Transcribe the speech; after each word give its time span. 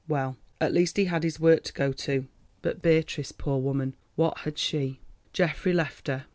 Well, 0.07 0.35
at 0.59 0.73
least 0.73 0.97
he 0.97 1.05
had 1.05 1.21
his 1.21 1.39
work 1.39 1.63
to 1.65 1.73
go 1.73 1.91
to. 1.93 2.25
But 2.63 2.81
Beatrice, 2.81 3.31
poor 3.31 3.59
woman, 3.59 3.93
what 4.15 4.39
had 4.39 4.57
she? 4.57 4.99
Geoffrey 5.31 5.73
left 5.73 6.07
her. 6.07 6.25